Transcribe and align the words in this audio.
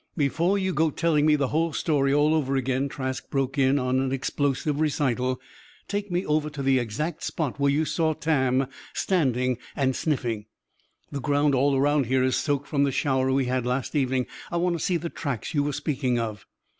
"Before 0.17 0.57
you 0.57 0.73
go 0.73 0.89
telling 0.89 1.27
me 1.27 1.35
the 1.35 1.49
whole 1.49 1.73
story 1.73 2.11
all 2.11 2.33
over 2.33 2.55
again," 2.55 2.89
Trask 2.89 3.29
broke 3.29 3.59
in 3.59 3.77
on 3.77 3.99
an 3.99 4.11
explosive 4.11 4.79
recital, 4.79 5.39
"take 5.87 6.09
me 6.09 6.25
over 6.25 6.49
to 6.49 6.63
the 6.63 6.79
exact 6.79 7.21
spot 7.23 7.59
where 7.59 7.69
you 7.69 7.85
saw 7.85 8.13
Tam 8.15 8.65
standing 8.95 9.59
and 9.75 9.95
sniffing. 9.95 10.47
The 11.11 11.21
ground 11.21 11.53
all 11.53 11.75
around 11.77 12.07
here 12.07 12.23
is 12.23 12.35
soaked 12.35 12.65
from 12.67 12.83
the 12.83 12.91
shower 12.91 13.31
we 13.31 13.45
had 13.45 13.63
last 13.67 13.93
evening. 13.95 14.25
I 14.51 14.57
want 14.57 14.73
to 14.75 14.83
see 14.83 14.97
the 14.97 15.09
tracks 15.11 15.53
you 15.53 15.61
were 15.61 15.71
speaking 15.71 16.17
of." 16.17 16.47